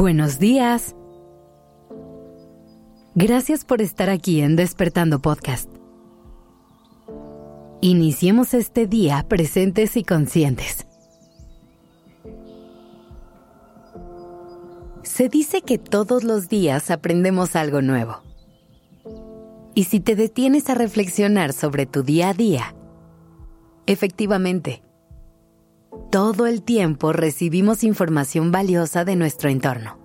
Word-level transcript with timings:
Buenos 0.00 0.38
días. 0.38 0.96
Gracias 3.14 3.66
por 3.66 3.82
estar 3.82 4.08
aquí 4.08 4.40
en 4.40 4.56
Despertando 4.56 5.20
Podcast. 5.20 5.70
Iniciemos 7.82 8.54
este 8.54 8.86
día 8.86 9.26
presentes 9.28 9.98
y 9.98 10.04
conscientes. 10.04 10.86
Se 15.02 15.28
dice 15.28 15.60
que 15.60 15.76
todos 15.76 16.24
los 16.24 16.48
días 16.48 16.90
aprendemos 16.90 17.54
algo 17.54 17.82
nuevo. 17.82 18.22
Y 19.74 19.84
si 19.84 20.00
te 20.00 20.16
detienes 20.16 20.70
a 20.70 20.74
reflexionar 20.76 21.52
sobre 21.52 21.84
tu 21.84 22.02
día 22.02 22.30
a 22.30 22.32
día, 22.32 22.74
efectivamente, 23.84 24.82
todo 26.10 26.46
el 26.46 26.62
tiempo 26.62 27.12
recibimos 27.12 27.84
información 27.84 28.52
valiosa 28.52 29.04
de 29.04 29.16
nuestro 29.16 29.48
entorno, 29.48 29.98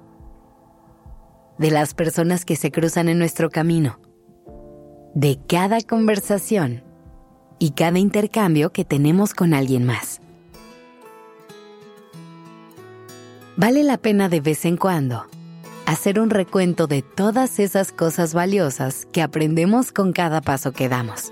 de 1.58 1.72
las 1.72 1.94
personas 1.94 2.46
que 2.46 2.56
se 2.56 2.72
cruzan 2.72 3.10
en 3.10 3.20
nuestro 3.20 3.50
camino, 3.50 4.00
de 5.14 5.40
cada 5.48 5.82
conversación 5.82 6.84
y 7.60 7.72
cada 7.72 8.00
intercambio 8.00 8.72
que 8.72 8.84
tenemos 8.84 9.34
con 9.34 9.54
alguien 9.54 9.86
más. 9.86 10.22
Vale 13.58 13.84
la 13.84 13.98
pena 13.98 14.28
de 14.28 14.42
vez 14.42 14.66
en 14.66 14.76
cuando 14.76 15.26
hacer 15.86 16.20
un 16.20 16.30
recuento 16.30 16.88
de 16.88 17.04
todas 17.04 17.60
esas 17.60 17.92
cosas 17.92 18.34
valiosas 18.34 19.08
que 19.12 19.22
aprendemos 19.22 19.92
con 19.92 20.14
cada 20.14 20.42
paso 20.42 20.72
que 20.72 20.90
damos. 20.90 21.32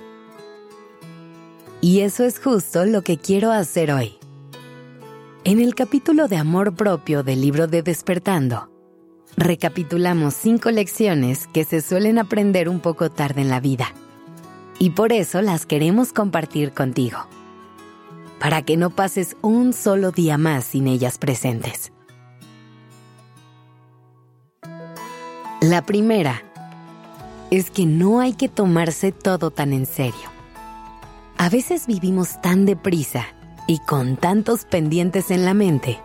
Y 1.82 2.00
eso 2.00 2.24
es 2.24 2.40
justo 2.40 2.86
lo 2.86 3.02
que 3.02 3.18
quiero 3.18 3.52
hacer 3.52 3.92
hoy. 3.92 4.23
En 5.46 5.60
el 5.60 5.76
capítulo 5.76 6.30
de 6.30 6.38
amor 6.38 6.74
propio 6.74 7.22
del 7.22 7.42
libro 7.42 7.68
de 7.68 7.84
Despertando, 7.84 8.70
recapitulamos 9.36 10.36
cinco 10.36 10.72
lecciones 10.72 11.48
que 11.48 11.66
se 11.66 11.82
suelen 11.82 12.18
aprender 12.18 12.70
un 12.70 12.80
poco 12.80 13.12
tarde 13.12 13.42
en 13.42 13.50
la 13.50 13.60
vida. 13.60 13.94
Y 14.80 14.92
por 14.92 15.12
eso 15.12 15.42
las 15.42 15.66
queremos 15.66 16.14
compartir 16.14 16.72
contigo. 16.72 17.28
Para 18.40 18.62
que 18.62 18.78
no 18.78 18.90
pases 18.90 19.36
un 19.42 19.74
solo 19.74 20.12
día 20.12 20.38
más 20.38 20.64
sin 20.64 20.88
ellas 20.88 21.18
presentes. 21.18 21.92
La 25.60 25.82
primera 25.86 26.42
es 27.52 27.70
que 27.70 27.86
no 27.86 28.22
hay 28.22 28.32
que 28.32 28.48
tomarse 28.48 29.12
todo 29.12 29.52
tan 29.52 29.74
en 29.74 29.88
serio. 29.88 30.32
A 31.38 31.50
veces 31.50 31.86
vivimos 31.86 32.42
tan 32.42 32.66
deprisa 32.66 33.26
y 33.68 33.80
con 33.80 34.18
tantos 34.18 34.66
pendientes 34.66 35.32
en 35.32 35.46
la 35.46 35.54
mente 35.54 36.00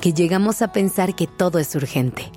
que 0.00 0.12
llegamos 0.12 0.62
a 0.62 0.72
pensar 0.72 1.14
que 1.14 1.26
todo 1.26 1.58
es 1.58 1.74
urgente, 1.74 2.30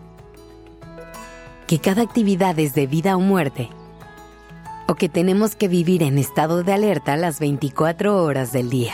que 1.67 1.79
cada 1.79 2.01
actividad 2.01 2.57
es 2.57 2.73
de 2.73 2.87
vida 2.87 3.15
o 3.15 3.19
muerte, 3.19 3.69
o 4.87 4.95
que 4.95 5.09
tenemos 5.09 5.55
que 5.55 5.67
vivir 5.67 6.01
en 6.01 6.17
estado 6.17 6.63
de 6.63 6.73
alerta 6.73 7.15
las 7.15 7.39
24 7.39 8.23
horas 8.23 8.51
del 8.51 8.69
día. 8.69 8.93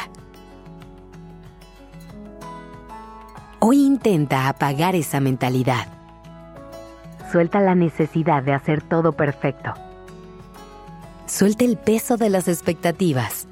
Hoy 3.60 3.84
intenta 3.84 4.50
apagar 4.50 4.96
esa 4.96 5.20
mentalidad. 5.20 5.88
Suelta 7.32 7.62
la 7.62 7.76
necesidad 7.76 8.44
de 8.44 8.54
hacer 8.54 8.82
todo 8.82 9.14
perfecto. 9.14 9.74
Suelta 11.26 11.64
el 11.66 11.78
peso 11.78 12.18
de 12.18 12.30
las 12.30 12.48
expectativas 12.48 13.48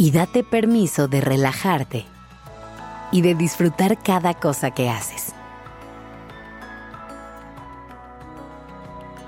y 0.00 0.12
date 0.12 0.42
permiso 0.44 1.08
de 1.08 1.20
relajarte 1.20 2.06
y 3.12 3.20
de 3.20 3.34
disfrutar 3.34 4.02
cada 4.02 4.32
cosa 4.32 4.70
que 4.70 4.88
haces. 4.88 5.34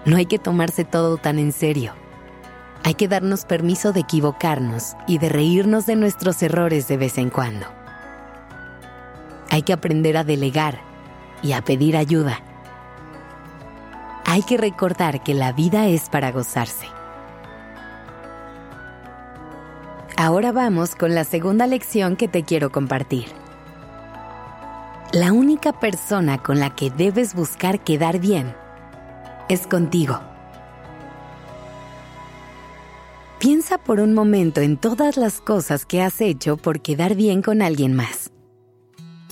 No 0.07 0.17
hay 0.17 0.25
que 0.25 0.39
tomarse 0.39 0.87
todo 0.87 1.19
tan 1.19 1.39
en 1.39 1.53
serio. 1.53 1.93
Hay 2.85 2.95
que 2.95 3.07
darnos 3.07 3.45
permiso 3.45 3.93
de 3.93 4.01
equivocarnos 4.01 4.97
y 5.07 5.19
de 5.19 5.29
reírnos 5.29 5.85
de 5.85 5.95
nuestros 5.95 6.43
errores 6.43 6.89
de 6.89 6.97
vez 6.97 7.19
en 7.19 7.29
cuando. 7.29 7.67
Hay 9.51 9.61
que 9.65 9.75
aprender 9.75 10.17
a 10.17 10.25
delegar 10.25 10.81
y 11.43 11.53
a 11.53 11.61
pedir 11.61 11.99
ayuda. 11.99 12.41
Hay 14.25 14.43
que 14.43 14.57
recordar 14.57 15.23
que 15.23 15.35
la 15.35 15.53
vida 15.53 15.89
es 15.89 16.09
para 16.09 16.33
gozarse. 16.33 16.87
Ahora 20.17 20.53
vamos 20.53 20.95
con 20.95 21.15
la 21.15 21.25
segunda 21.25 21.67
lección 21.67 22.17
que 22.17 22.29
te 22.29 22.43
quiero 22.43 22.71
compartir. 22.71 23.27
La 25.13 25.33
única 25.33 25.79
persona 25.79 26.43
con 26.43 26.61
la 26.61 26.75
que 26.75 26.91
debes 26.91 27.35
buscar 27.35 27.83
quedar 27.83 28.19
bien 28.19 28.55
es 29.49 29.67
contigo. 29.67 30.21
Piensa 33.39 33.79
por 33.79 34.01
un 34.01 34.13
momento 34.13 34.61
en 34.61 34.77
todas 34.77 35.17
las 35.17 35.41
cosas 35.41 35.87
que 35.87 36.03
has 36.03 36.21
hecho 36.21 36.57
por 36.57 36.81
quedar 36.81 37.15
bien 37.15 37.43
con 37.43 37.63
alguien 37.63 37.95
más. 37.95 38.31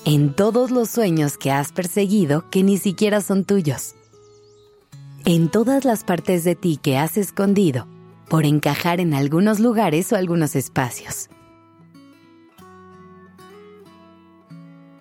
En 0.06 0.34
todos 0.34 0.70
los 0.70 0.88
sueños 0.88 1.36
que 1.36 1.50
has 1.50 1.72
perseguido 1.72 2.48
que 2.50 2.62
ni 2.62 2.78
siquiera 2.78 3.20
son 3.20 3.44
tuyos. 3.44 3.94
En 5.26 5.50
todas 5.50 5.84
las 5.84 6.04
partes 6.04 6.42
de 6.42 6.56
ti 6.56 6.78
que 6.82 6.96
has 6.96 7.19
escondido 7.19 7.86
por 8.30 8.46
encajar 8.46 9.00
en 9.00 9.12
algunos 9.12 9.58
lugares 9.58 10.12
o 10.12 10.16
algunos 10.16 10.54
espacios. 10.54 11.28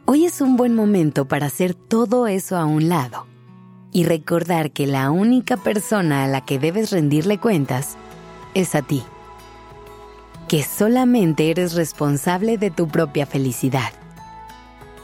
Hoy 0.05 0.25
es 0.25 0.41
un 0.41 0.57
buen 0.57 0.73
momento 0.73 1.25
para 1.25 1.45
hacer 1.45 1.75
todo 1.75 2.25
eso 2.25 2.57
a 2.57 2.65
un 2.65 2.89
lado 2.89 3.27
y 3.91 4.03
recordar 4.03 4.71
que 4.71 4.87
la 4.87 5.11
única 5.11 5.57
persona 5.57 6.23
a 6.23 6.27
la 6.27 6.41
que 6.43 6.57
debes 6.57 6.89
rendirle 6.89 7.37
cuentas 7.37 7.97
es 8.55 8.73
a 8.73 8.81
ti. 8.81 9.03
Que 10.47 10.63
solamente 10.63 11.51
eres 11.51 11.75
responsable 11.75 12.57
de 12.57 12.71
tu 12.71 12.87
propia 12.87 13.27
felicidad, 13.27 13.91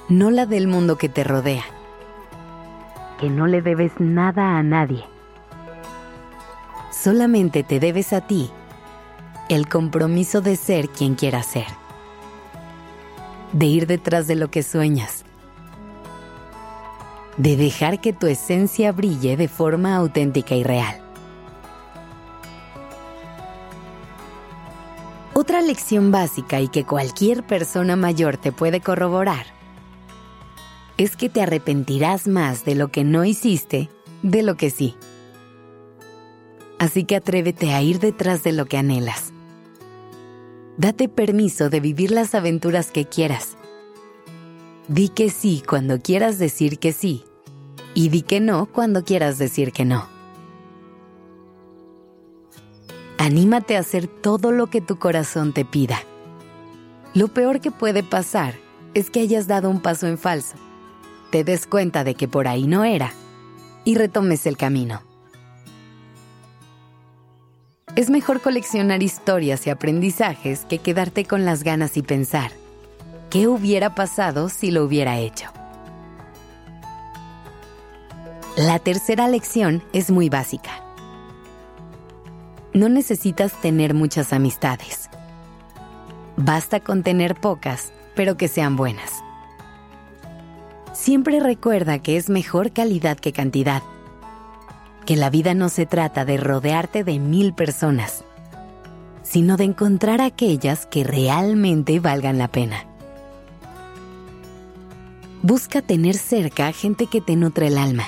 no 0.09 0.31
la 0.31 0.47
del 0.47 0.65
mundo 0.65 0.97
que 0.97 1.09
te 1.09 1.23
rodea. 1.23 1.65
Que 3.19 3.29
no 3.29 3.45
le 3.45 3.61
debes 3.61 3.91
nada 3.99 4.57
a 4.57 4.63
nadie 4.63 5.05
solamente 7.05 7.61
te 7.61 7.79
debes 7.79 8.13
a 8.13 8.21
ti 8.21 8.49
el 9.47 9.69
compromiso 9.69 10.41
de 10.41 10.55
ser 10.55 10.89
quien 10.89 11.13
quieras 11.13 11.45
ser, 11.45 11.67
de 13.53 13.67
ir 13.67 13.85
detrás 13.85 14.25
de 14.25 14.33
lo 14.33 14.49
que 14.49 14.63
sueñas, 14.63 15.23
de 17.37 17.57
dejar 17.57 18.01
que 18.01 18.11
tu 18.11 18.25
esencia 18.25 18.91
brille 18.91 19.37
de 19.37 19.47
forma 19.47 19.95
auténtica 19.95 20.55
y 20.55 20.63
real. 20.63 20.99
Otra 25.35 25.61
lección 25.61 26.11
básica 26.11 26.59
y 26.59 26.69
que 26.69 26.85
cualquier 26.85 27.45
persona 27.45 27.95
mayor 27.95 28.37
te 28.37 28.51
puede 28.51 28.81
corroborar 28.81 29.45
es 30.97 31.15
que 31.15 31.29
te 31.29 31.43
arrepentirás 31.43 32.27
más 32.27 32.65
de 32.65 32.73
lo 32.73 32.87
que 32.87 33.03
no 33.03 33.25
hiciste 33.25 33.91
de 34.23 34.41
lo 34.41 34.55
que 34.57 34.71
sí. 34.71 34.95
Así 36.79 37.03
que 37.03 37.15
atrévete 37.15 37.73
a 37.73 37.81
ir 37.81 37.99
detrás 37.99 38.43
de 38.43 38.51
lo 38.51 38.65
que 38.65 38.77
anhelas. 38.77 39.33
Date 40.77 41.07
permiso 41.07 41.69
de 41.69 41.79
vivir 41.79 42.11
las 42.11 42.35
aventuras 42.35 42.91
que 42.91 43.05
quieras. 43.05 43.55
Di 44.87 45.09
que 45.09 45.29
sí 45.29 45.63
cuando 45.67 45.99
quieras 45.99 46.37
decir 46.37 46.79
que 46.79 46.91
sí 46.91 47.23
y 47.93 48.09
di 48.09 48.21
que 48.21 48.41
no 48.41 48.65
cuando 48.65 49.03
quieras 49.03 49.37
decir 49.37 49.71
que 49.71 49.85
no. 49.85 50.07
Anímate 53.17 53.77
a 53.77 53.79
hacer 53.79 54.07
todo 54.07 54.51
lo 54.51 54.67
que 54.67 54.81
tu 54.81 54.99
corazón 54.99 55.53
te 55.53 55.63
pida. 55.63 55.99
Lo 57.13 57.29
peor 57.29 57.61
que 57.61 57.71
puede 57.71 58.03
pasar 58.03 58.53
es 58.93 59.09
que 59.09 59.21
hayas 59.21 59.47
dado 59.47 59.69
un 59.69 59.81
paso 59.81 60.05
en 60.07 60.17
falso, 60.17 60.57
te 61.31 61.45
des 61.45 61.65
cuenta 61.65 62.03
de 62.03 62.15
que 62.15 62.27
por 62.27 62.47
ahí 62.47 62.67
no 62.67 62.83
era 62.83 63.13
y 63.85 63.95
retomes 63.95 64.45
el 64.45 64.57
camino. 64.57 65.04
Es 67.95 68.09
mejor 68.09 68.41
coleccionar 68.41 69.01
historias 69.01 69.65
y 69.65 69.69
aprendizajes 69.69 70.65
que 70.65 70.79
quedarte 70.79 71.23
con 71.23 71.45
las 71.45 71.63
ganas 71.63 71.95
y 71.95 72.01
pensar, 72.01 72.51
¿qué 73.29 73.47
hubiera 73.47 73.95
pasado 73.95 74.49
si 74.49 74.69
lo 74.69 74.83
hubiera 74.83 75.17
hecho? 75.17 75.49
La 78.57 78.79
tercera 78.79 79.29
lección 79.29 79.81
es 79.93 80.11
muy 80.11 80.27
básica. 80.27 80.71
No 82.73 82.89
necesitas 82.89 83.53
tener 83.61 83.93
muchas 83.93 84.33
amistades. 84.33 85.09
Basta 86.35 86.81
con 86.81 87.01
tener 87.01 87.35
pocas, 87.35 87.93
pero 88.13 88.35
que 88.35 88.49
sean 88.49 88.75
buenas. 88.75 89.23
Siempre 90.91 91.39
recuerda 91.39 91.99
que 91.99 92.17
es 92.17 92.29
mejor 92.29 92.73
calidad 92.73 93.17
que 93.17 93.31
cantidad 93.31 93.83
que 95.05 95.15
la 95.15 95.29
vida 95.29 95.53
no 95.53 95.69
se 95.69 95.85
trata 95.85 96.25
de 96.25 96.37
rodearte 96.37 97.03
de 97.03 97.19
mil 97.19 97.53
personas, 97.53 98.23
sino 99.23 99.57
de 99.57 99.65
encontrar 99.65 100.21
aquellas 100.21 100.85
que 100.85 101.03
realmente 101.03 101.99
valgan 101.99 102.37
la 102.37 102.47
pena. 102.47 102.85
Busca 105.41 105.81
tener 105.81 106.15
cerca 106.15 106.71
gente 106.71 107.05
que 107.05 107.21
te 107.21 107.35
nutre 107.35 107.67
el 107.67 107.77
alma, 107.77 108.05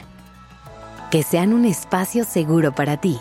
que 1.11 1.21
sean 1.23 1.53
un 1.53 1.65
espacio 1.65 2.25
seguro 2.25 2.73
para 2.73 2.97
ti 2.97 3.19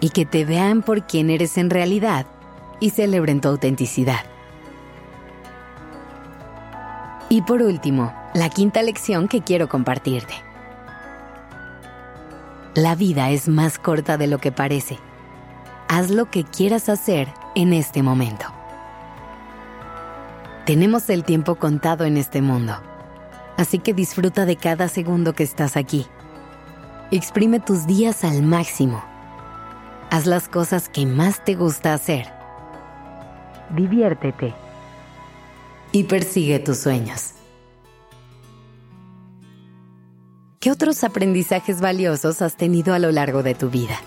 y 0.00 0.10
que 0.10 0.26
te 0.26 0.44
vean 0.44 0.82
por 0.82 1.06
quien 1.06 1.30
eres 1.30 1.56
en 1.56 1.70
realidad 1.70 2.26
y 2.80 2.90
celebren 2.90 3.40
tu 3.40 3.48
autenticidad. 3.48 4.24
Y 7.28 7.42
por 7.42 7.62
último, 7.62 8.12
la 8.34 8.48
quinta 8.48 8.82
lección 8.82 9.28
que 9.28 9.42
quiero 9.42 9.68
compartirte. 9.68 10.49
La 12.74 12.94
vida 12.94 13.30
es 13.30 13.48
más 13.48 13.80
corta 13.80 14.16
de 14.16 14.28
lo 14.28 14.38
que 14.38 14.52
parece. 14.52 14.98
Haz 15.88 16.10
lo 16.10 16.30
que 16.30 16.44
quieras 16.44 16.88
hacer 16.88 17.26
en 17.56 17.72
este 17.72 18.00
momento. 18.00 18.46
Tenemos 20.66 21.10
el 21.10 21.24
tiempo 21.24 21.56
contado 21.56 22.04
en 22.04 22.16
este 22.16 22.42
mundo, 22.42 22.80
así 23.56 23.80
que 23.80 23.92
disfruta 23.92 24.46
de 24.46 24.54
cada 24.54 24.86
segundo 24.86 25.32
que 25.32 25.42
estás 25.42 25.76
aquí. 25.76 26.06
Exprime 27.10 27.58
tus 27.58 27.88
días 27.88 28.22
al 28.22 28.42
máximo. 28.42 29.02
Haz 30.12 30.26
las 30.26 30.48
cosas 30.48 30.88
que 30.88 31.06
más 31.06 31.44
te 31.44 31.56
gusta 31.56 31.92
hacer. 31.92 32.32
Diviértete 33.70 34.54
y 35.90 36.04
persigue 36.04 36.60
tus 36.60 36.78
sueños. 36.78 37.39
¿Qué 40.62 40.70
otros 40.70 41.04
aprendizajes 41.04 41.80
valiosos 41.80 42.42
has 42.42 42.54
tenido 42.54 42.92
a 42.92 42.98
lo 42.98 43.10
largo 43.10 43.42
de 43.42 43.54
tu 43.54 43.70
vida? 43.70 43.98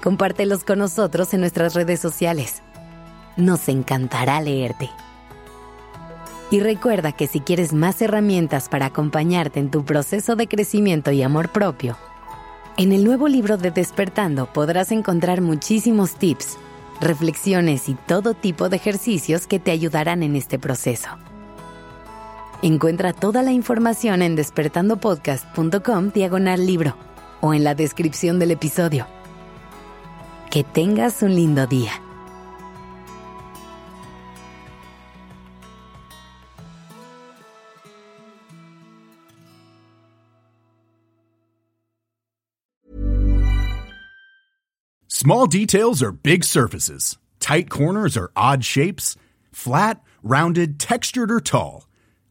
Compártelos 0.00 0.62
con 0.62 0.78
nosotros 0.78 1.34
en 1.34 1.40
nuestras 1.40 1.74
redes 1.74 1.98
sociales. 1.98 2.62
Nos 3.36 3.68
encantará 3.68 4.40
leerte. 4.40 4.88
Y 6.52 6.60
recuerda 6.60 7.10
que 7.10 7.26
si 7.26 7.40
quieres 7.40 7.72
más 7.72 8.00
herramientas 8.00 8.68
para 8.68 8.86
acompañarte 8.86 9.58
en 9.58 9.72
tu 9.72 9.84
proceso 9.84 10.36
de 10.36 10.46
crecimiento 10.46 11.10
y 11.10 11.24
amor 11.24 11.48
propio, 11.48 11.98
en 12.76 12.92
el 12.92 13.02
nuevo 13.02 13.26
libro 13.26 13.56
de 13.56 13.72
Despertando 13.72 14.46
podrás 14.46 14.92
encontrar 14.92 15.40
muchísimos 15.40 16.14
tips, 16.14 16.58
reflexiones 17.00 17.88
y 17.88 17.94
todo 17.94 18.34
tipo 18.34 18.68
de 18.68 18.76
ejercicios 18.76 19.48
que 19.48 19.58
te 19.58 19.72
ayudarán 19.72 20.22
en 20.22 20.36
este 20.36 20.60
proceso. 20.60 21.08
Encuentra 22.62 23.12
toda 23.12 23.42
la 23.42 23.52
información 23.52 24.22
en 24.22 24.34
despertandopodcast.com 24.36 26.10
diagonal 26.12 26.66
libro 26.66 26.96
o 27.40 27.52
en 27.54 27.64
la 27.64 27.74
descripción 27.74 28.38
del 28.38 28.50
episodio. 28.50 29.06
Que 30.50 30.64
tengas 30.64 31.22
un 31.22 31.34
lindo 31.34 31.66
día. 31.66 31.92
Small 45.08 45.46
details 45.46 46.02
are 46.02 46.12
big 46.12 46.44
surfaces. 46.44 47.18
Tight 47.40 47.68
corners 47.68 48.16
are 48.16 48.30
odd 48.36 48.62
shapes. 48.62 49.16
Flat, 49.50 50.00
rounded, 50.22 50.78
textured, 50.78 51.30
or 51.30 51.40
tall. 51.40 51.85